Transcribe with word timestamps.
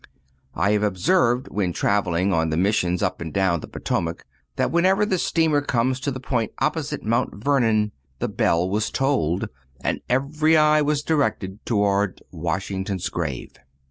I 0.55 0.71
have 0.71 0.81
always 0.81 0.87
observed 0.97 1.47
when 1.49 1.73
traveling 1.73 2.33
on 2.33 2.49
the 2.49 2.57
missions 2.57 3.03
up 3.03 3.21
and 3.21 3.31
down 3.31 3.59
the 3.59 3.67
Potomac, 3.67 4.25
that 4.55 4.71
whenever 4.71 5.05
the 5.05 5.19
steamer 5.19 5.61
came 5.61 5.93
to 5.93 6.09
the 6.09 6.19
point 6.19 6.53
opposite 6.57 7.03
Mount 7.03 7.35
Vernon 7.35 7.91
the 8.17 8.27
bell 8.27 8.67
was 8.67 8.89
tolled, 8.89 9.47
and 9.79 10.01
every 10.09 10.57
eye 10.57 10.81
was 10.81 11.03
directed 11.03 11.63
toward 11.67 12.23
Washington's 12.31 13.09
grave. 13.09 13.53